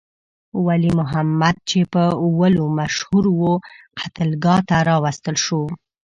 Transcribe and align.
ولی 0.65 0.91
محمد 0.99 1.55
چې 1.69 1.79
په 1.93 2.03
ولو 2.39 2.65
مشهور 2.79 3.25
وو، 3.39 3.53
قتلګاه 3.99 4.59
ته 4.69 4.77
راوستل 4.89 5.35
شو. 5.45 5.61